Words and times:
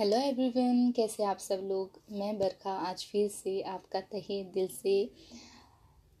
Hello 0.00 0.16
everyone, 0.16 0.90
कैसे 0.96 1.24
आप 1.24 1.38
सब 1.38 1.60
लोग? 1.62 1.98
मैं 2.10 2.38
बरखा 2.38 2.72
आज 2.88 3.04
फिर 3.04 3.28
से 3.28 3.60
आपका 3.62 4.00
तहे 4.02 4.42
दिल 4.44 4.68
से 4.68 4.92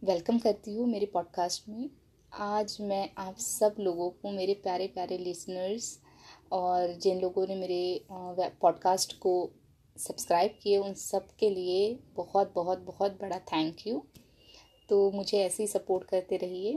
वेलकम 0.02 0.38
करती 0.38 0.74
हूँ 0.74 0.86
मेरे 0.86 1.06
पॉडकास्ट 1.06 1.68
में। 1.68 1.88
आज 2.32 2.76
मैं 2.80 3.08
आप 3.18 3.36
सब 3.36 3.76
लोगों 3.80 4.08
को, 4.10 4.30
मेरे 4.30 4.54
प्यारे 4.54 4.86
प्यारे 4.86 5.18
लिसनर्स 5.18 5.98
और 6.52 6.92
जिन 6.92 7.20
लोगों 7.20 7.46
ने 7.46 7.54
मेरे 7.54 8.04
पॉडकास्ट 8.10 9.18
को 9.18 9.32
सब्सक्राइब 9.96 10.58
किए, 10.62 10.76
उन 10.78 10.94
सब 10.94 11.28
के 11.38 11.50
लिए 11.50 11.98
बहुत 12.16 12.52
बहुत 12.54 12.84
बहुत 12.86 13.18
बड़ा 13.20 13.38
थैंक 13.52 13.86
यू 13.86 14.02
तो 14.88 15.10
मुझे 15.10 15.38
ऐसे 15.38 15.62
ही 15.62 15.66
सपोर्ट 15.68 16.04
करते 16.04 16.36
रहिए। 16.36 16.74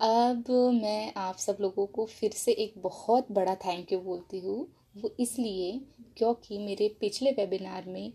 अब 0.00 0.50
मैं 0.82 1.12
आप 1.16 1.36
सब 1.36 1.56
लोगों 1.60 1.86
को 1.86 2.06
फिर 2.06 2.32
से 2.32 2.52
एक 2.54 2.74
बहुत 2.78 3.32
बड़ा 3.32 3.54
थैंक 3.56 3.92
यू 3.92 4.00
बोलती 4.00 4.38
हूँ। 4.38 4.66
वो 5.02 5.14
इसलिए 5.20 5.80
क्योंकि 6.18 6.58
मेरे 6.58 6.88
पिछले 7.00 7.30
वेबिनार 7.32 7.84
में 7.88 8.12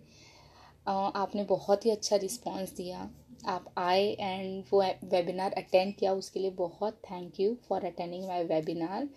आपने 0.88 1.44
बहुत 1.50 1.86
ही 1.86 1.92
अच्छा 1.92 2.16
रिस्पांस 2.18 2.74
दिया। 2.78 3.10
आप 3.48 3.66
आए 3.78 4.06
एंड 4.12 4.64
वो 4.72 4.82
वेबिनार 4.82 5.54
अटेंड 5.54 5.94
किया, 5.96 6.14
उसके 6.14 6.40
लिए 6.40 6.52
बहुत 6.52 7.00
thank 7.10 7.40
you 7.40 7.56
for 7.70 7.86
attending 7.86 8.28
my 8.28 8.44
webinar 8.44 9.08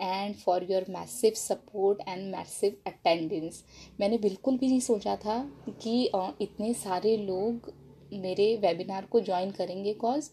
and 0.00 0.34
for 0.34 0.66
your 0.70 0.84
massive 0.90 1.32
support 1.36 2.00
and 2.08 2.30
massive 2.36 2.76
attendance 2.86 3.62
मैंने 4.00 4.18
बिल्कुल 4.18 4.58
भी 4.58 4.68
नहीं 4.68 4.80
सोचा 4.80 5.16
था 5.16 5.38
कि 5.82 6.02
इतने 6.40 6.72
सारे 6.74 7.16
लोग 7.16 7.72
मेरे 8.12 8.54
वेबिनार 8.56 9.04
को 9.04 9.20
ज्वाइन 9.20 9.50
करेंगे 9.50 9.94
कॉज 9.94 10.30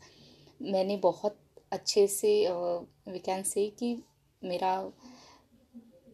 मैंने 0.61 0.97
बहुत 0.97 1.37
अच्छे 1.71 2.07
से 2.07 2.33
वी 2.49 3.19
कैन 3.19 3.43
से 3.43 3.67
कि 3.79 3.95
मेरा 4.41 4.73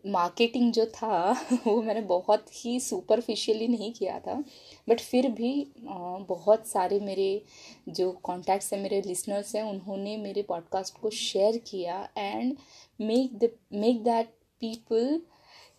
मार्केटिंग 0.06 0.72
जो 0.74 0.86
था, 0.86 1.32
वो 1.68 1.82
मैंने 1.82 2.02
बहुत 2.02 2.46
ही 2.54 2.80
सुपरफिशियली 2.80 3.68
नहीं 3.68 3.94
किया 3.94 4.20
था। 4.20 4.44
बट 4.90 5.00
फिर 5.00 5.28
भी 5.28 5.68
बहुत 6.30 6.68
सारे 6.68 7.00
मेरे 7.00 7.42
जो 7.90 8.12
कॉन्टैक्ट्स 8.12 8.74
हैं, 8.74 8.82
मेरे 8.82 9.02
लिसनर्स 9.02 9.56
हैं, 9.56 9.64
उन्होंने 9.64 10.18
मेरे 10.18 10.42
पॉडकास्ट 10.42 10.98
को 10.98 11.10
शेयर 11.10 11.58
किया 11.58 12.10
and 12.18 12.58
make 13.02 13.38
the 13.38 13.50
make 13.74 14.04
that 14.04 14.28
people 14.60 15.22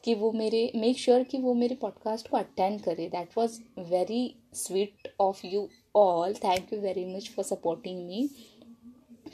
कि 0.04 0.14
वो 0.14 0.32
मेरे 0.32 0.72
मेक 0.76 0.98
श्योर 0.98 1.18
sure 1.18 1.30
कि 1.30 1.38
वो 1.38 1.54
मेरे 1.54 1.74
पॉडकास्ट 1.74 2.28
को 2.28 2.36
अटेंड 2.36 2.80
करे। 2.80 3.08
That 3.08 3.28
was 3.38 3.60
very 3.78 4.34
sweet 4.54 5.14
of 5.20 5.46
you 5.46 5.68
all 5.96 6.34
thank 6.34 6.72
you 6.72 6.78
very 6.78 7.04
much 7.04 7.28
for 7.28 7.44
supporting 7.44 8.06
me 8.06 8.28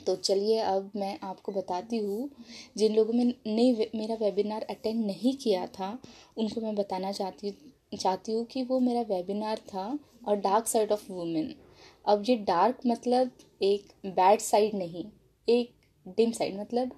तो 0.05 0.15
चलिए 0.17 0.59
अब 0.61 0.91
मैं 0.95 1.17
आपको 1.23 1.51
बताती 1.51 1.97
हूँ, 1.97 2.29
जिन 2.77 2.95
लोगों 2.95 3.13
में 3.13 3.25
ने 3.25 3.89
मेरा 3.95 4.15
वेबिनार 4.15 4.61
अटेंड 4.69 5.05
नहीं 5.05 5.35
किया 5.37 5.65
था, 5.69 5.97
उनको 6.37 6.61
मैं 6.61 6.75
बताना 6.75 7.11
चाहती 7.11 7.51
चाहती 7.93 8.31
हूँ 8.31 8.45
कि 8.45 8.63
वो 8.63 8.79
मेरा 8.79 9.01
वेबिनार 9.09 9.57
था 9.67 9.87
और 10.27 10.35
डार्क 10.37 10.67
साइड 10.67 10.91
ऑफ़ 10.91 11.11
वुमेन 11.11 11.53
अब 12.05 12.23
ये 12.27 12.35
डार्क 12.37 12.79
मतलब 12.87 13.31
एक 13.61 13.91
बैड 14.07 14.39
साइड 14.41 14.73
नहीं, 14.75 15.05
एक 15.47 15.73
डिम 16.17 16.31
साइड 16.31 16.59
मतलब 16.59 16.91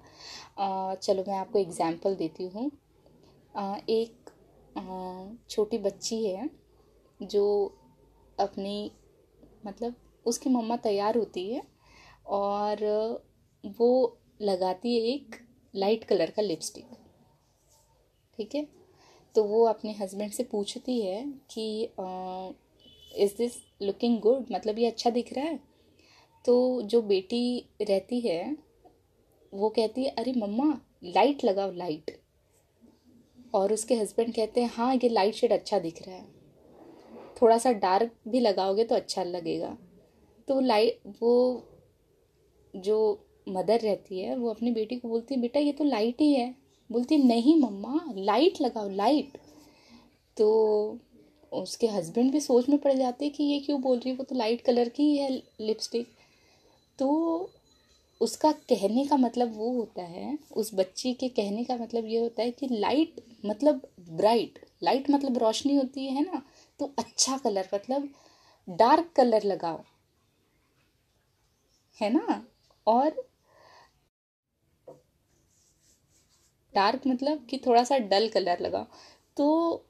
चलो 1.02 1.24
मैं 1.28 1.36
आपको 1.36 1.58
एग्जांपल 1.58 2.14
देती 2.16 2.44
हूँ। 2.46 2.70
एक 3.90 4.30
छोटी 5.50 5.78
बच्ची 5.78 6.24
है, 6.24 6.48
जो 7.20 7.44
अपनी 8.38 8.90
मतलब 9.66 9.94
उसकी 10.26 10.50
मम्मा 10.50 10.76
तैयार 10.78 11.16
होती 11.16 11.48
है 11.50 11.62
और 12.28 12.84
वो 13.78 14.18
लगाती 14.42 14.94
है 14.94 15.14
एक 15.14 15.36
लाइट 15.74 16.04
कलर 16.04 16.30
का 16.30 16.42
लिपस्टिक 16.42 16.84
ठीक 18.38 18.54
है? 18.54 18.66
तो 19.34 19.44
वो 19.44 19.64
अपने 19.66 19.92
हस्बैंड 19.92 20.32
से 20.32 20.42
पूछती 20.42 21.00
है 21.00 21.22
कि 21.50 21.82
इज़ 23.16 23.36
दिस 23.38 23.56
लुकिंग 23.82 24.18
गुड 24.20 24.46
मतलब 24.52 24.78
ये 24.78 24.86
अच्छा 24.86 25.10
दिख 25.10 25.32
रहा 25.32 25.44
है? 25.44 25.58
तो 26.44 26.82
जो 26.82 27.00
बेटी 27.02 27.68
रहती 27.82 28.20
है, 28.20 28.56
वो 29.52 29.68
कहती 29.68 30.04
है, 30.04 30.10
अरे 30.10 30.32
मम्मा 30.36 30.80
लाइट 31.04 31.44
लगाओ 31.44 31.72
लाइट 31.72 32.18
और 33.54 33.72
उसके 33.72 33.94
हस्बैंड 33.94 34.34
कहते 34.34 34.60
हैं 34.60 34.70
हाँ 34.74 34.94
ये 34.94 35.08
लाइट 35.08 35.34
शेड 35.34 35.52
अच्छा 35.52 35.78
दिख 35.78 36.02
रहा 36.08 36.16
है। 36.16 36.26
थोड़ा 37.42 37.58
सा 37.58 37.72
डार्क 37.72 38.12
भी 38.28 38.40
लगाओगे 38.40 38.84
तो 38.84 38.94
अच्छा 38.94 39.22
लगेगा। 39.24 39.76
तो 40.48 40.60
लाइट 40.60 41.00
वो 41.22 41.64
जो 42.76 42.96
मदर 43.48 43.80
रहती 43.80 44.20
है, 44.20 44.36
वो 44.36 44.50
अपनी 44.50 44.70
बेटी 44.70 44.96
को 44.96 45.08
बोलती 45.08 45.34
है, 45.34 45.40
बेटा, 45.40 45.60
ये 45.60 45.72
तो 45.72 45.84
लाइट 45.84 46.20
ही 46.20 46.32
है। 46.34 46.54
बोलती 46.90 47.16
नहीं 47.18 47.56
मम्मा, 47.60 48.00
लाइट 48.16 48.60
लगाओ, 48.60 48.88
लाइट। 48.88 49.38
तो 50.36 50.98
उसके 51.52 51.86
हस्बैंड 51.86 52.30
भी 52.32 52.40
सोच 52.40 52.68
में 52.68 52.78
पड़ 52.78 52.92
जाते 52.92 53.28
कि 53.28 53.44
ये 53.44 53.58
क्यों 53.60 53.80
बोल 53.82 53.98
रही 53.98 54.10
है, 54.10 54.16
वो 54.16 54.24
तो 54.24 54.34
लाइट 54.34 54.60
कलर 54.60 54.88
की 54.88 55.16
है 55.16 55.30
लिपस्टिक 55.60 56.08
तो 56.98 57.08
उसका 58.20 58.50
कहने 58.52 59.04
का 59.06 59.16
मतलब 59.16 59.56
वो 59.56 59.70
होता 59.72 60.02
है, 60.02 60.38
उस 60.52 60.70
बच्ची 60.74 61.12
के 61.14 61.28
कहने 61.28 61.64
का 61.64 61.76
मतलब 61.76 62.06
ये 62.06 62.18
होता 62.18 62.42
है 62.42 62.50
कि 62.50 62.68
लाइट 62.70 63.20
मतलब 63.46 63.86
ब्राइट 64.10 64.58
लाइट 64.82 65.10
मतलब 65.10 65.38
रोशनी 65.38 65.74
होती 65.76 66.06
है 66.06 66.22
ना? 66.22 66.42
तो 66.80 66.92
अच्छा 66.98 67.36
कलर 67.38 67.68
मतलब 67.74 68.08
डार्क 68.68 69.12
कलर 69.16 69.44
लगाओ, 69.44 69.80
है 71.98 72.10
ना? 72.10 72.44
और 72.88 73.24
डार्क 76.74 77.06
मतलब 77.06 77.46
कि 77.50 77.58
थोड़ा 77.66 77.82
सा 77.84 77.98
डल 78.08 78.28
कलर 78.28 78.60
लगा। 78.60 78.86
तो 79.36 79.84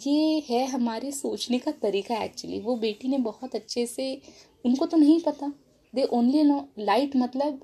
ये 0.00 0.40
है 0.48 0.64
हमारे 0.66 1.10
सोचने 1.12 1.58
का 1.58 1.70
तरीका 1.82 2.22
एक्चुअली 2.24 2.58
वो 2.60 2.76
बेटी 2.76 3.08
ने 3.08 3.18
बहुत 3.20 3.54
अच्छे 3.54 3.86
से, 3.86 4.20
उनको 4.64 4.86
तो 4.86 4.96
नहीं 4.96 5.20
पता। 5.22 5.52
दे 5.94 6.04
ओनली 6.04 6.42
नो 6.42 6.66
लाइट 6.80 7.16
मतलब 7.16 7.60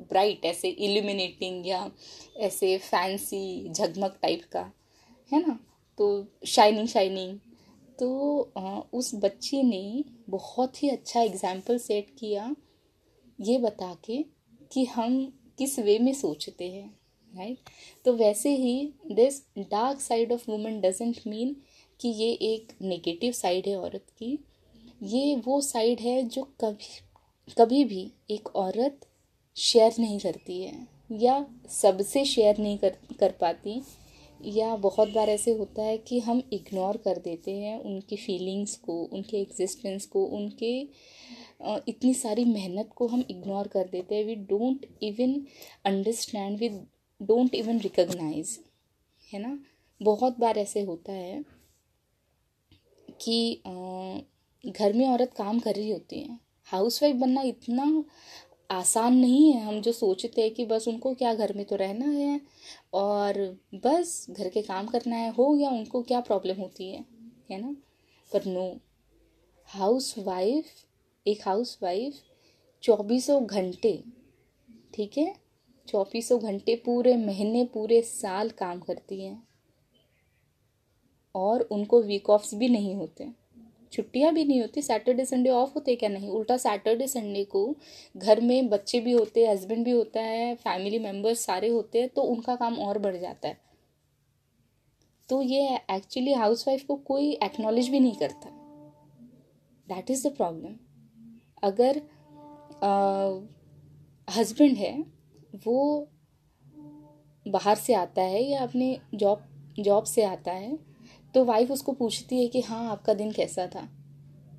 ब्राइट 0.00 0.44
ऐसे 0.44 0.68
इल्यूमिनेटिंग 0.68 1.66
या 1.66 1.90
ऐसे 2.38 2.76
फैंसी 2.80 3.68
झगमग 3.70 4.16
टाइप 4.22 4.42
का, 4.52 4.70
है 5.30 5.46
ना? 5.46 5.58
तो 5.98 6.26
शाइनिंग 6.46 6.88
शाइनिंग 6.88 7.38
तो 7.98 8.90
उस 8.94 9.14
बच्चे 9.14 9.62
ने 9.62 10.04
बहुत 10.30 10.82
ही 10.82 10.88
अच्छा 10.90 11.20
एग्ज़ाम्पल 11.22 11.78
सेट 11.78 12.10
किया। 12.18 12.54
ये 13.38 13.58
बता 13.58 13.92
के 14.04 14.24
कि 14.72 14.84
हम 14.84 15.24
किस 15.58 15.78
वे 15.78 15.98
में 15.98 16.12
सोचते 16.14 16.68
हैं 16.70 16.86
राइट 17.34 17.70
तो 18.04 18.12
वैसे 18.12 18.54
ही 18.56 18.92
this 19.12 19.40
dark 19.60 20.00
side 20.00 20.32
of 20.32 20.50
women 20.50 20.80
doesn't 20.80 21.20
mean 21.26 21.56
कि 22.00 22.08
ये 22.08 22.30
एक 22.44 22.72
नेगेटिव 22.82 23.32
साइड 23.32 23.66
है 23.66 23.76
औरत 23.76 24.06
की। 24.18 24.38
ये 25.02 25.34
वो 25.36 25.60
साइड 25.60 26.00
है 26.00 26.22
जो 26.22 26.42
कभी 26.60 27.52
कभी 27.56 27.84
भी 27.84 28.10
एक 28.30 28.48
औरत 28.56 29.06
शेयर 29.56 29.94
नहीं 29.98 30.18
करती 30.18 30.60
है, 30.62 30.86
या 31.12 31.44
सबसे 31.70 32.24
शेयर 32.24 32.58
नहीं 32.58 32.78
कर 32.78 32.96
कर 33.20 33.32
पाती, 33.40 33.80
या 34.40 34.74
बहुत 34.76 35.08
बार 35.08 35.28
ऐसे 35.28 35.52
होता 35.52 35.82
है 35.82 35.98
कि 35.98 36.18
हम 36.20 36.42
इग्नोर 36.52 36.96
कर 36.96 37.18
देते 37.18 37.52
हैं 37.52 37.78
उनकी 37.80 38.16
फीलिंग्स 38.16 38.76
को, 38.76 39.02
उनके 39.02 39.36
एग्जिस्टेंस 39.36 40.06
को, 40.06 40.24
उनके 40.26 40.88
इतनी 41.88 42.12
सारी 42.14 42.44
मेहनत 42.44 42.90
को 42.96 43.06
हम 43.06 43.24
इग्नोर 43.30 43.68
कर 43.68 43.88
देते 43.88 44.14
हैं। 44.14 44.24
We 44.24 44.34
don't 44.34 44.86
even 45.02 45.34
understand 45.86 46.58
we 46.58 46.68
don't 47.20 47.54
even 47.54 47.78
recognise 47.80 48.58
है 49.32 49.40
ना? 49.40 49.58
बहुत 50.00 50.38
बार 50.40 50.58
ऐसे 50.58 50.80
होता 50.82 51.12
है 51.12 51.44
कि 53.20 53.62
घर 54.64 54.92
में 54.92 55.06
औरत 55.08 55.32
काम 55.36 55.58
कर 55.60 55.74
रही 55.74 55.90
होती 55.90 56.20
है। 56.20 56.38
हाउस 56.68 57.02
वाइफ 57.02 57.16
बनना 57.16 57.42
इतना 57.42 58.04
आसान 58.70 59.14
नहीं 59.14 59.52
है। 59.52 59.60
हम 59.62 59.80
जो 59.80 59.92
सोचते 59.92 60.42
हैं 60.42 60.50
कि 60.54 60.64
बस 60.66 60.88
उनको 60.88 61.14
क्या 61.14 61.34
घर 61.34 61.52
में 61.56 61.64
तो 61.66 61.76
रहना 61.76 62.06
है 62.06 62.40
और 62.94 63.38
बस 63.76 64.26
घर 64.30 64.48
के 64.48 64.62
काम 64.62 64.86
करना 64.86 65.16
है, 65.16 65.30
हो 65.30 65.50
गया, 65.50 65.70
उनको 65.70 66.02
क्या 66.02 66.20
प्रॉब्लम 66.20 66.60
होती 66.60 66.90
है 66.90 67.04
है 67.50 67.60
ना? 67.60 67.76
पर 68.32 68.46
नो 68.46 68.66
हाउस 69.68 70.14
वाइफ 70.18 70.64
एक 71.26 71.40
हाउस 71.46 71.78
वाइफ 71.82 72.14
चौबीसों 72.82 73.46
घंटे, 73.46 74.04
ठीक 74.94 75.18
है? 75.18 75.34
चौबीसों 75.88 76.40
घंटे 76.40 76.74
पूरे 76.76 77.16
महीने, 77.16 77.64
पूरे 77.64 78.02
साल 78.02 78.50
काम 78.50 78.80
करती 78.80 79.24
हैं। 79.24 79.48
और 81.34 81.60
उनको 81.60 82.02
वीक 82.02 82.30
ऑफ्स 82.30 82.54
भी 82.54 82.68
नहीं 82.68 82.94
होते। 82.94 83.28
छुट्टियाँ 83.92 84.32
भी 84.34 84.44
नहीं 84.44 84.60
होती। 84.60 84.82
सैटरडे 84.82 85.24
संडे 85.24 85.50
ऑफ़ 85.50 85.72
होते 85.74 85.96
क्या 85.96 86.08
नहीं? 86.08 86.28
उल्टा 86.28 86.56
सैटरडे 86.56 87.06
संडे 87.06 87.44
को 87.44 87.76
घर 88.16 88.40
में 88.40 88.68
बच्चे 88.68 89.00
भी 89.00 89.12
होते 89.12 89.46
हैं 89.46 89.52
हस्बैंड 89.52 89.84
भी 89.84 89.90
होता 89.90 90.20
है 90.20 90.54
फैमिली 90.54 90.98
मेंबर्स 90.98 91.38
सारे 91.38 91.68
होते 91.68 92.00
हैं 92.00 92.08
तो 92.08 92.22
उनका 92.22 92.56
काम 92.56 92.78
और 92.78 92.98
बढ़ 92.98 93.16
जाता 93.16 93.48
है। 93.48 93.60
तो 95.28 95.42
ये 95.42 95.76
एक्चुअली 95.90 96.32
हाउस 96.32 96.68
वाइफ 96.68 96.84
को 96.84 96.96
कोई 96.96 97.32
एक्नॉलेज 97.32 97.88
भी 97.88 98.00
नहीं 98.00 98.16
करता। 98.16 98.50
दैट 99.88 100.10
इज़ 100.10 100.28
द 100.28 100.36
प्रॉब्लम 100.36 100.76
अगर 101.64 102.02
हस्बैंड 104.28 104.76
है, 104.76 104.98
वो 105.66 106.08
बाहर 107.46 107.76
से 107.76 107.94
आता 107.94 108.22
है 108.22 108.42
या 108.42 108.62
अपने 108.62 108.98
जॉब 109.14 109.44
जॉब 109.78 110.04
से 110.04 110.22
आता 110.22 110.52
है 110.52 110.78
तो 111.34 111.44
वाइफ 111.44 111.70
उसको 111.70 111.92
पूछती 111.92 112.40
है 112.42 112.48
कि 112.48 112.60
हाँ 112.60 112.84
आपका 112.90 113.14
दिन 113.14 113.32
कैसा 113.32 113.66
था? 113.66 113.88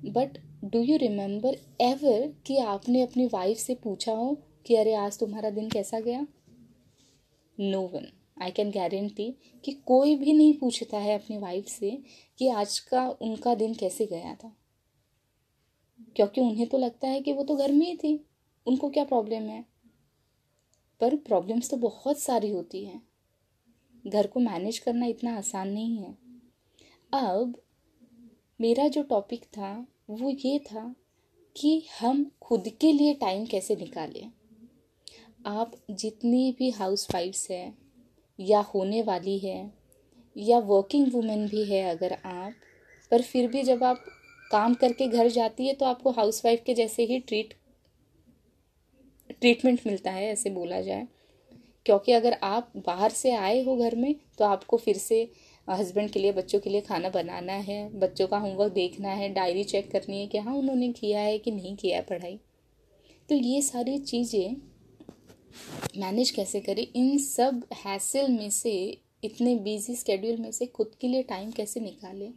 But 0.04 0.38
do 0.64 0.80
you 0.80 0.96
remember 0.96 1.56
ever 1.80 2.32
कि 2.46 2.58
आपने 2.58 3.02
अपनी 3.02 3.26
वाइफ 3.26 3.58
से 3.58 3.74
पूछा 3.74 4.12
हो 4.12 4.36
कि 4.66 4.76
अरे, 4.76 4.94
आज 4.94 5.18
तुम्हारा 5.18 5.50
दिन 5.50 5.68
कैसा 5.70 6.00
गया? 6.00 6.26
No 7.58 7.80
one 7.82 8.06
I 8.42 8.50
can 8.50 8.70
guarantee 8.70 9.30
कि 9.64 9.72
कोई 9.86 10.14
भी 10.16 10.32
नहीं 10.32 10.54
पूछता 10.54 10.98
है 10.98 11.14
अपनी 11.14 11.38
वाइफ 11.38 11.66
से 11.66 11.90
कि 12.38 12.48
आज 12.48 12.78
का, 12.78 13.08
उनका 13.10 13.54
दिन 13.54 13.74
कैसे 13.74 14.06
गया 14.06 14.34
था। 14.34 14.52
क्योंकि 16.16 16.40
उन्हें 16.40 16.66
तो 16.66 16.78
लगता 16.78 17.08
है 17.08 17.20
कि 17.20 17.32
वो 17.32 17.44
तो 17.44 17.56
घर 17.56 17.72
में 17.72 17.86
ही 17.86 17.96
थी। 17.96 18.26
उनको 18.66 18.90
क्या 18.90 19.04
प्रॉब्लम 19.04 19.42
है? 19.42 19.64
पर 21.00 21.16
प्रॉब्लम्स 21.16 21.70
तो 21.70 21.76
बहुत 21.76 22.18
सारी 22.18 22.50
होती 22.50 22.84
हैं। 22.84 23.08
घर 24.06 24.26
को 24.26 24.40
मैनेज 24.40 24.78
करना 24.78 25.06
इतना 25.06 25.36
आसान 25.36 25.68
नहीं 25.68 25.98
है। 25.98 26.18
अब 27.12 27.62
मेरा 28.60 28.88
जो 28.88 29.02
टॉपिक 29.02 29.44
था, 29.44 29.86
वो 30.10 30.30
ये 30.30 30.58
था 30.58 30.94
कि 31.56 31.86
हम 32.00 32.30
खुद 32.42 32.68
के 32.68 32.92
लिए 32.92 33.14
टाइम 33.14 33.46
कैसे 33.46 33.76
निकालें। 33.76 34.32
आप 35.46 35.72
जितनी 35.90 36.52
भी 36.58 36.70
हाउस 36.70 37.08
वाइफ्स 37.14 37.50
हैं, 37.50 37.78
या 38.40 38.60
होने 38.60 39.02
वाली 39.02 39.38
है, 39.38 39.74
या 40.36 40.58
वर्किंग 40.58 41.12
वुमेन 41.12 41.48
भी 41.48 41.64
है 41.64 41.82
अगर 41.84 42.12
आप, 42.12 42.52
पर 43.10 43.22
फिर 43.22 43.50
भी 43.50 43.62
जब 43.62 43.84
आप 43.84 44.04
काम 44.50 44.74
करके 44.74 45.06
घर 45.08 45.28
जाती 45.30 45.66
है 45.66 45.72
तो 45.74 45.86
आपको 45.86 46.10
हाउस 46.10 46.44
वाइफ 46.44 46.62
के 46.66 46.74
जैसे 46.74 47.04
ही 47.04 47.18
ट्रीट 47.20 47.54
ट्रीटमेंट 49.32 49.80
मिलता 49.86 50.10
है, 50.10 50.26
ऐसे 50.26 50.50
बोला 50.50 50.80
जाए। 50.80 51.06
क्योंकि 51.86 52.12
अगर 52.12 52.32
आप 52.42 52.72
बाहर 52.76 53.10
से 53.10 53.30
आए 53.32 53.62
हो 53.64 53.76
घर 53.76 53.94
में 53.94 54.14
तो 54.38 54.44
आपको 54.44 54.76
फिर 54.76 54.96
से 54.96 55.28
हस्बैंड 55.68 56.10
के 56.10 56.20
लिए, 56.20 56.32
बच्चों 56.32 56.60
के 56.60 56.70
लिए 56.70 56.80
खाना 56.80 57.08
बनाना 57.08 57.52
है, 57.52 57.98
बच्चों 57.98 58.26
का 58.26 58.38
होमवर्क 58.38 58.72
देखना 58.72 59.08
है 59.10 59.28
डायरी 59.32 59.64
चेक 59.64 59.90
करनी 59.90 60.20
है 60.20 60.26
कि 60.26 60.38
हाँ 60.38 60.54
उन्होंने 60.54 60.92
किया 60.92 61.20
है 61.20 61.38
कि 61.38 61.50
नहीं 61.50 61.74
किया 61.76 61.96
है 61.96 62.02
पढ़ाई। 62.02 62.38
तो 63.28 63.34
ये 63.34 63.60
सारी 63.62 63.98
चीज़ें 63.98 64.56
मैनेज 65.98 66.30
कैसे 66.30 66.60
करें? 66.60 66.86
इन 66.86 67.18
सब 67.18 67.62
हैसल 67.84 68.28
में 68.28 68.50
से, 68.50 68.72
इतने 69.24 69.54
बिज़ी 69.56 69.94
स्केड्यूल 69.96 70.36
में 70.36 70.50
से 70.52 70.66
खुद 70.66 70.94
के 71.00 71.08
लिए 71.08 71.22
टाइम 71.22 71.50
कैसे 71.50 71.80
निकालें? 71.80 72.32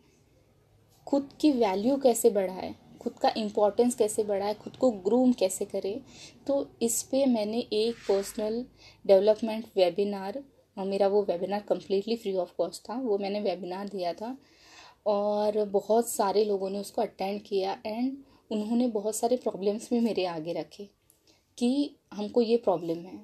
खुद 1.10 1.30
की 1.42 1.52
वैल्यू 1.52 1.96
कैसे 1.98 2.30
बढ़ाए, 2.30 2.74
खुद 3.02 3.14
का 3.14 3.32
इम्पोर्टेंस 3.38 3.96
कैसे 3.96 4.24
बढ़ाए, 4.24 4.54
खुद 4.54 4.76
को 4.76 4.90
ग्रूम 4.92 5.32
कैसे 5.34 5.66
करें 5.66 6.02
तो 6.48 6.66
इस 6.82 7.02
पर 7.04 7.28
मैंने 7.28 7.60
एक 7.74 7.96
पर्सनल 8.08 8.64
डेवलपमेंट 9.06 9.66
वेबिनार 9.76 10.44
मेरा 10.78 11.08
वो 11.08 11.22
webinar 11.24 11.64
completely 11.70 12.16
free 12.16 12.36
of 12.36 12.52
cost 12.58 12.82
था, 12.84 12.96
वो 12.96 13.18
मैंने 13.18 13.40
वेबिनार 13.42 13.88
दिया 13.88 14.14
था, 14.14 14.36
और 15.06 15.64
बहुत 15.66 16.10
सारे 16.10 16.44
लोगों 16.46 16.70
ने 16.70 16.80
उसको 16.80 17.02
अटेंड 17.02 17.42
किया 17.42 17.78
एंड 17.86 18.18
उन्होंने 18.52 18.88
बहुत 18.90 19.16
सारे 19.16 19.38
प्रॉब्लम्स 19.38 19.90
भी 19.90 20.00
मेरे 20.00 20.26
आगे 20.28 20.54
रखे, 20.54 20.90
कि 21.58 21.96
हमको 22.14 22.42
ये 22.42 22.58
प्रॉब्लम 22.60 23.00
है। 23.00 23.20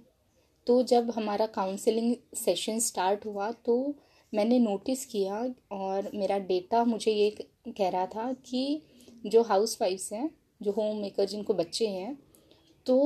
तो 0.67 0.81
जब 0.83 1.11
हमारा 1.11 1.45
काउंसलिंग 1.47 2.15
सेशन 2.35 2.79
स्टार्ट 2.79 3.25
हुआ 3.25 3.51
तो 3.65 3.95
मैंने 4.35 4.59
नोटिस 4.59 5.05
किया 5.05 5.35
और 5.71 6.09
मेरा 6.15 6.37
डेटा 6.47 6.83
मुझे 6.85 7.11
ये 7.11 7.29
कह 7.69 7.89
रहा 7.89 8.05
था 8.05 8.31
कि 8.45 8.81
जो 9.25 9.41
हाउस 9.43 9.77
वाइफ्स 9.81 10.11
हैं, 10.13 10.29
जो 10.61 10.71
होम 10.71 10.97
मेकर 10.97 11.25
जिनको 11.25 11.53
बच्चे 11.53 11.87
हैं 11.87 12.17
तो 12.85 12.97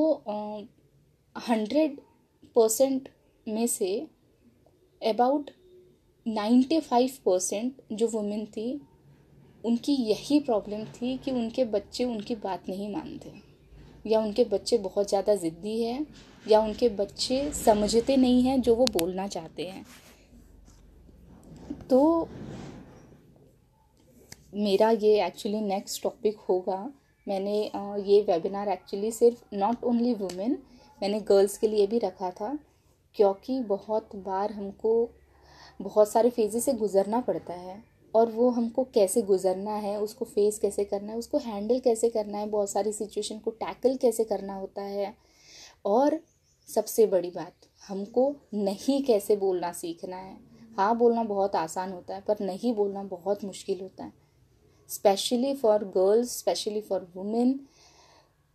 हंड्रेड 1.36 2.00
परसेंट 2.56 3.10
में 3.48 3.68
से 3.68 3.96
अबाउट 5.02 5.52
नाइन्टी 6.26 6.80
फाइव 6.80 7.12
परसेंट 7.26 7.82
जो 7.94 8.08
वुमेन 8.08 8.46
थी, 8.48 8.80
उनकी 9.64 9.94
यही 9.94 10.40
प्रॉब्लम 10.40 10.84
थी 10.94 11.18
कि 11.18 11.32
उनके 11.32 11.66
बच्चे 11.68 12.04
उनकी 12.06 12.36
बात 12.38 12.70
नहीं 12.70 12.92
मानते। 12.92 13.32
या 14.06 14.20
उनके 14.20 14.44
बच्चे 14.46 14.78
बहुत 14.78 15.10
ज़्यादा 15.10 15.36
ज़िद्दी 15.36 15.82
है, 15.82 16.06
या 16.46 16.60
उनके 16.62 16.90
बच्चे 16.92 17.52
समझते 17.56 18.18
नहीं 18.18 18.42
हैं 18.44 18.62
जो 18.62 18.76
वो 18.76 18.86
बोलना 18.90 19.28
चाहते 19.28 19.68
हैं। 19.68 19.86
तो 21.90 22.28
मेरा 24.56 24.90
ये 24.92 25.26
एक्चुअली 25.26 25.62
नेक्स्ट 25.62 26.02
टॉपिक 26.04 26.38
होगा। 26.40 26.78
मैंने 27.28 27.60
ये 28.06 28.22
वेबिनार 28.22 28.70
एक्चुअली 28.70 29.12
सिर्फ़ 29.12 29.44
नॉट 29.56 29.84
ओनली 29.84 30.14
वुमेन 30.14 30.58
मैंने 31.02 31.20
गर्ल्स 31.22 31.58
के 31.58 31.68
लिए 31.68 31.88
भी 31.88 32.00
रखा 32.00 32.30
था, 32.32 32.58
क्योंकि 33.16 33.60
बहुत 33.62 34.16
बार 34.18 34.52
हमको 34.52 35.10
बहुत 35.80 36.10
सारे 36.10 36.30
फेजेस 36.30 36.66
से 36.66 36.74
गुज़रना 36.74 37.22
पड़ता 37.22 37.54
है, 37.54 37.84
और 38.14 38.32
वो 38.32 38.50
हमको 38.50 38.84
कैसे 38.94 39.22
गुजरना 39.22 39.76
है, 39.76 40.00
उसको 40.00 40.26
फेस 40.26 40.60
कैसे 40.60 40.84
करना 40.84 41.12
है, 41.12 41.18
उसको 41.18 41.38
हैंडल 41.38 41.80
कैसे 41.80 42.10
करना 42.10 42.38
है, 42.38 42.50
बहुत 42.50 42.70
सारी 42.70 42.92
सिचुएशन 42.94 43.40
को 43.40 43.52
टैकल 43.54 43.96
कैसे 43.98 44.24
करना 44.24 44.54
होता 44.56 44.82
है। 44.82 45.14
और 45.86 46.20
सबसे 46.70 47.06
बड़ी 47.08 47.32
बात, 47.32 47.54
हमको 47.88 48.36
नहीं 48.54 49.02
कैसे 49.04 49.36
बोलना 49.36 49.72
सीखना 49.74 50.18
है। 50.18 50.49
हाँ 50.78 50.96
बोलना 50.98 51.24
बहुत 51.26 51.56
आसान 51.56 51.92
होता 51.92 52.16
है 52.16 52.22
पर 52.22 52.40
नहीं 52.42 52.74
बोलना 52.76 53.04
बहुत 53.06 53.44
मुश्किल 53.44 53.80
होता 53.82 54.04
है। 54.04 54.14
Specially 54.90 55.54
for 55.56 55.84
girls 55.96 56.38
specially 56.40 56.82
for 56.82 57.08
women 57.16 57.60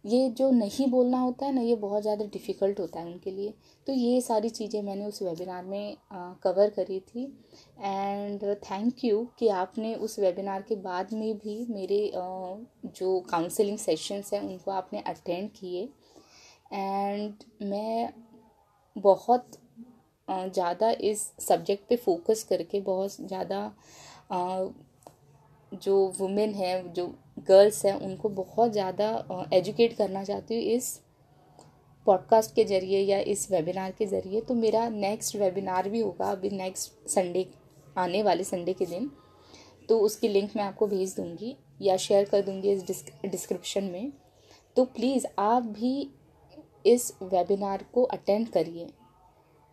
ये 0.05 0.29
जो 0.31 0.51
नहीं 0.51 0.87
बोलना 0.91 1.19
होता 1.19 1.47
है 1.47 1.53
ना 1.55 1.61
ये 1.61 1.75
बहुत 1.77 2.03
ज़्यादा 2.03 2.25
डिफ़िकल्ट 2.25 2.81
होता 2.81 3.01
है 3.01 3.07
उनके 3.07 3.31
लिए। 3.31 3.53
तो 3.87 3.93
ये 3.93 4.21
सारी 4.21 4.49
चीज़ें 4.49 4.83
मैंने 4.83 5.05
उस 5.05 5.23
वेबिनार 5.23 5.65
में 5.65 5.97
कवर 6.43 6.71
करी 6.71 6.99
थी। 7.03 7.25
एंड 7.81 8.43
थैंक 8.63 9.05
यू 9.05 9.27
कि 9.39 9.49
आपने 9.51 9.95
उस 9.97 10.19
वेबिनार 10.19 10.63
के 10.63 10.77
बाद 10.79 11.13
में 11.13 11.37
भी 11.39 11.67
मेरे 11.71 12.07
आ, 12.09 12.21
जो 12.87 13.21
काउंसलिंग 13.31 13.79
सेशंस 13.79 14.33
हैं 14.35 14.41
उनको 14.43 14.71
आपने 14.71 15.01
अटेंड 15.03 15.51
किए। 15.51 15.89
एंड 16.73 17.45
मैं 17.63 18.13
बहुत 18.97 19.57
ज़्यादा 20.29 20.91
इस 21.03 21.21
सब्जेक्ट 21.41 21.89
पे 21.89 21.97
फोकस 21.97 22.43
करके 22.49 22.81
बहुत 22.83 23.17
ज़्यादा 23.19 23.73
जो 25.73 25.97
वुमेन 26.19 26.53
है, 26.55 26.93
जो 26.93 27.07
गर्ल्स 27.41 27.85
हैं, 27.87 27.95
उनको 27.97 28.29
बहुत 28.31 28.73
ज़्यादा 28.73 29.49
एजुकेट 29.53 29.97
करना 29.97 30.23
चाहती 30.25 30.55
हूँ 30.55 30.63
इस 30.73 30.99
पॉडकास्ट 32.07 32.55
के 32.55 32.65
ज़रिए 32.65 33.01
या 33.01 33.19
इस 33.19 33.51
वेबिनार 33.51 33.93
के 33.99 34.07
ज़रिए। 34.07 34.41
तो 34.41 34.55
मेरा 34.55 34.89
नेक्स्ट 34.89 35.37
वेबिनार 35.37 35.89
भी 35.89 36.01
होगा 36.01 36.31
अभी 36.31 36.51
नेक्स्ट 36.53 37.09
संडे 37.11 37.47
आने 37.99 38.23
वाले 38.23 38.45
संडे 38.45 38.73
के 38.73 38.87
दिन। 38.87 39.11
तो 39.89 39.99
उसकी 40.01 40.29
लिंक 40.29 40.51
मैं 40.57 40.65
आपको 40.65 40.87
भेज 40.87 41.15
दूँगी 41.17 41.57
या 41.83 41.97
शेयर 41.99 42.25
कर 42.25 42.43
दूँगी 42.43 42.73
इस 42.73 42.85
डिस्क्रिप्शन 43.25 43.85
में। 43.85 44.13
तो 44.77 44.85
प्लीज़ 44.87 45.27
आप 45.39 45.63
भी 45.63 46.11
इस 46.87 47.13
वेबिनार 47.23 47.85
को 47.95 48.03
अटेंड 48.05 48.49
करिए। 48.49 48.87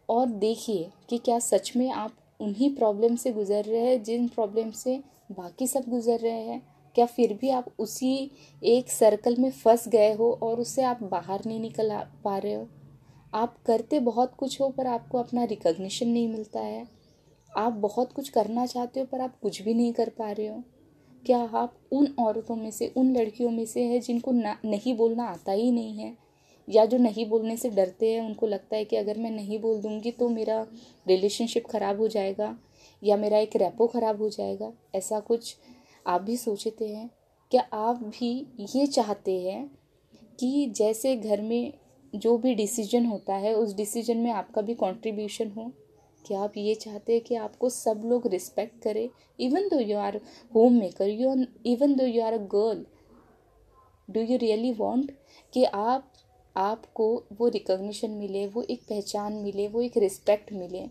और 0.10 0.26
देखिए 0.28 0.90
कि 1.10 1.18
क्या 1.18 1.40
सच 1.40 1.72
में 1.76 1.90
आप 1.92 2.12
उन्हीं 2.40 2.76
प्रॉब्लम 2.76 3.16
से 3.16 3.32
गुज़र 3.32 3.64
रहे 3.64 3.82
हैं, 3.82 4.04
जिन 4.04 4.28
प्रॉब्लम 4.28 4.72
से 4.72 5.00
बाकी 5.32 5.68
सब 5.68 5.90
गुज़र 5.90 6.20
रहे 6.20 6.42
हैं? 6.42 6.62
क्या 6.96 7.06
फिर 7.06 7.34
भी 7.34 7.50
आप 7.50 7.66
उसी 7.80 8.32
एक 8.62 8.90
सर्कल 8.90 9.36
में 9.36 9.50
फंस 9.52 9.88
गए 9.88 10.14
हो 10.14 10.32
और 10.44 10.60
उससे 10.60 10.84
आप 10.84 11.04
बाहर 11.04 11.42
नहीं 11.46 11.60
निकल 11.60 11.90
पा 12.24 12.38
रहे 12.38 12.54
हो? 12.54 12.68
आप 13.34 13.56
करते 13.66 14.00
बहुत 14.00 14.34
कुछ 14.36 14.60
हो 14.62 14.70
पर 14.70 14.88
आपको 14.88 15.18
अपना 15.18 15.44
रिकग्निशन 15.44 16.08
नहीं 16.08 16.28
मिलता 16.28 16.60
है। 16.60 16.88
आप 17.58 17.74
बहुत 17.74 18.12
कुछ 18.12 18.30
करना 18.30 18.66
चाहते 18.66 19.00
हो 19.00 19.06
पर 19.06 19.22
आप 19.22 19.40
कुछ 19.42 19.62
भी 19.62 19.74
नहीं 19.74 19.94
कर 19.94 20.10
पा 20.10 20.32
रहे 20.32 20.48
हो। 20.48 20.64
क्या 21.26 21.38
आप 21.54 21.74
उन 21.92 22.14
औरतों 22.20 22.56
में 22.56 22.72
से, 22.72 22.88
उन 22.88 23.14
लड़कियों 23.18 23.52
में 23.52 23.66
से 23.66 23.84
है 23.84 24.00
जिनको 24.00 24.32
ना, 24.32 24.58
नहीं 24.66 24.96
बोलना 24.98 25.26
आता 25.26 25.52
ही 25.52 25.72
नहीं 25.72 25.98
है? 25.98 26.16
या 26.68 26.86
जो 26.86 26.98
नहीं 26.98 27.26
बोलने 27.30 27.58
से 27.58 27.70
डरते 27.70 28.12
हैं, 28.14 28.22
उनको 28.22 28.48
लगता 28.48 28.76
है 28.76 28.86
कि 28.86 28.96
अगर 28.96 29.18
मैं 29.18 29.32
नहीं 29.32 29.60
बोल 29.60 29.82
दूँगी 29.82 30.12
तो 30.12 30.30
मेरा 30.30 30.62
रिलेशनशिप 31.08 31.68
ख़राब 31.68 32.00
हो 32.00 32.08
जाएगा 32.08 32.56
या 33.02 33.18
मेरा 33.18 33.38
एक 33.38 33.56
रेपो 33.56 33.88
ख़राब 33.88 34.22
हो 34.22 34.30
जाएगा। 34.30 34.72
ऐसा 34.96 35.20
कुछ 35.20 35.56
आप 36.06 36.22
भी 36.22 36.38
सोचते 36.38 36.88
हैं? 36.88 37.10
क्या 37.52 37.62
आप 37.74 38.04
भी 38.04 38.30
ये 38.72 38.86
चाहते 38.88 39.40
हैं 39.42 39.70
कि 40.40 40.66
जैसे 40.76 41.16
घर 41.16 41.42
में 41.42 41.74
जो 42.14 42.38
भी 42.38 42.54
डिसीज़न 42.56 43.06
होता 43.06 43.36
है, 43.36 43.54
उस 43.54 43.76
डिसीज़न 43.76 44.18
में 44.18 44.32
आपका 44.32 44.62
भी 44.62 44.74
कंट्रीब्यूशन 44.76 45.50
हो? 45.50 45.72
क्या 46.26 46.40
आप 46.40 46.58
ये 46.58 46.74
चाहते 46.76 47.14
हैं 47.14 47.22
कि 47.22 47.36
आपको 47.36 47.70
सब 47.70 48.02
लोग 48.06 48.28
रिस्पेक्ट 48.28 48.82
करें? 48.84 49.10
Even 49.40 49.68
though 49.68 49.80
you 49.80 49.98
are 49.98 50.20
homemaker 50.74 51.10
you 51.10 51.34
even 51.66 51.96
though 51.96 52.06
you 52.06 52.24
are 52.24 52.34
a 52.34 52.46
girl 52.54 52.86
do 54.10 54.22
you 54.22 54.38
really 54.38 54.72
want 54.74 55.12
कि 55.54 55.64
आप 55.66 56.11
आपको 56.56 57.24
वो 57.34 57.48
रिकग्निशन 57.48 58.12
मिले, 58.12 58.46
वो 58.48 58.64
एक 58.64 58.82
पहचान 58.90 59.34
मिले, 59.34 59.68
वो 59.68 59.82
एक 59.82 59.98
रिस्पेक्ट 59.98 60.54
मिले। 60.54 60.86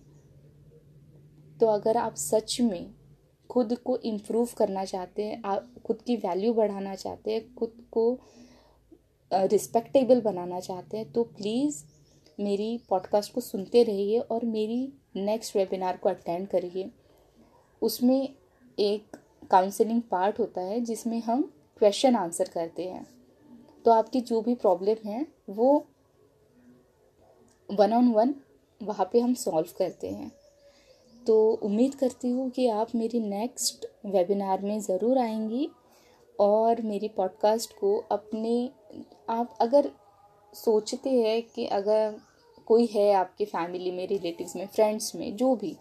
तो 1.61 1.67
अगर 1.67 1.97
आप 1.97 2.14
सच 2.14 2.61
में 2.61 2.95
खुद 3.50 3.75
को 3.76 3.97
इम्प्रूव 3.97 4.49
करना 4.57 4.85
चाहते 4.85 5.25
हैं, 5.25 5.43
आप 5.45 5.75
खुद 5.87 6.02
की 6.02 6.17
वैल्यू 6.17 6.52
बढ़ाना 6.55 6.95
चाहते 6.95 7.33
हैं, 7.33 7.55
खुद 7.55 7.85
को 7.90 8.19
रिस्पेक्टेबल 9.31 10.21
बनाना 10.21 10.61
चाहते 10.61 10.97
हैं 10.97 11.11
तो 11.12 11.23
प्लीज़ 11.25 11.83
मेरी 12.40 12.79
पॉडकास्ट 12.88 13.33
को 13.35 13.40
सुनते 13.40 13.83
रहिए 13.83 14.19
और 14.19 14.45
मेरी 14.45 14.93
नेक्स्ट 15.17 15.57
वेबिनार 15.57 15.97
को 15.97 16.09
अटेंड 16.09 16.47
करिए। 16.49 16.90
उसमें 17.83 18.29
एक 18.79 19.17
काउंसलिंग 19.50 20.02
पार्ट 20.02 20.38
होता 20.38 20.61
है 20.61 20.81
जिसमें 20.81 21.21
हम 21.23 21.43
क्वेश्चन 21.79 22.17
आंसर 22.17 22.49
करते 22.49 22.85
हैं। 22.85 23.07
तो 23.84 23.90
आपकी 23.90 24.20
जो 24.20 24.40
भी 24.42 24.54
प्रॉब्लम 24.54 25.08
है, 25.08 25.26
वो 25.50 25.87
वन 27.68 27.92
ऑन 27.92 28.12
वन 28.12 28.34
वहाँ 28.80 29.08
पे 29.12 29.20
हम 29.20 29.34
सॉल्व 29.34 29.68
करते 29.78 30.10
हैं। 30.10 30.30
तो 31.26 31.52
उम्मीद 31.62 31.94
करती 31.94 32.30
हूँ 32.30 32.49
कि 32.50 32.66
आप 32.68 32.94
मेरी 32.94 33.20
नेक्स्ट 33.20 33.87
वेबिनार 34.06 34.62
में 34.62 34.80
ज़रूर 34.80 35.18
आएँगी 35.18 35.68
और 36.40 36.80
मेरी 36.82 37.08
पॉडकास्ट 37.08 37.72
को 37.78 37.96
अपने, 38.12 38.70
आप 39.30 39.56
अगर 39.60 39.90
सोचते 40.54 41.10
हैं 41.10 41.42
कि 41.42 41.66
अगर 41.66 42.16
कोई 42.66 42.87
है 42.87 43.12
आपके 43.12 43.44
फैमिली 43.44 43.90
में 43.90 44.06
रिलेटिव्स 44.08 44.56
में 44.56 44.66
फ्रेंड्स 44.66 45.14
में, 45.14 45.37
जो 45.37 45.54
भी, 45.56 45.76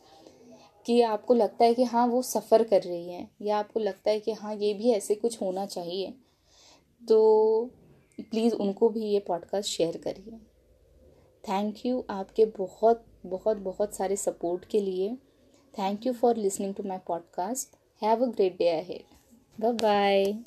कि 0.85 1.01
आपको 1.01 1.33
लगता 1.33 1.65
है 1.65 1.73
कि 1.73 1.83
हाँ 1.83 2.05
वो 2.07 2.21
सफ़र 2.21 2.63
कर 2.63 2.81
रही 2.81 3.09
हैं 3.09 3.29
या 3.41 3.57
आपको 3.57 3.79
लगता 3.79 4.11
है 4.11 4.19
कि 4.19 4.31
हाँ 4.31 4.55
ये 4.55 4.73
भी 4.73 4.91
ऐसे 4.91 5.15
कुछ 5.15 5.41
होना 5.41 5.65
चाहिए 5.65 6.13
तो 7.01 7.69
प्लीज़ 8.21 8.55
उनको 8.55 8.89
भी 8.89 9.01
ये 9.01 9.19
पॉडकास्ट 9.19 9.69
शेयर 9.69 9.97
करिए। 9.97 10.37
थैंक 11.49 11.85
यू 11.85 12.05
आपके 12.09 12.45
बहुत 12.45 13.05
बहुत 13.25 13.57
बहुत 13.57 13.95
सारे 13.95 14.15
सपोर्ट 14.15 14.65
के 14.65 14.79
लिए। 14.79 15.15
Thank 15.79 16.05
you 16.05 16.13
for 16.13 16.35
listening 16.35 16.75
to 16.75 16.83
my 16.83 16.97
podcast 16.97 17.75
have 18.01 18.23
a 18.23 18.27
great 18.27 18.57
day 18.57 18.69
ahead 18.69 19.03
bye 19.61 19.71
bye 19.71 20.43